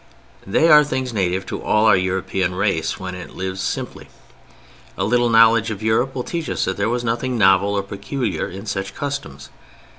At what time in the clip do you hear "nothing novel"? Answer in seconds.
7.03-7.75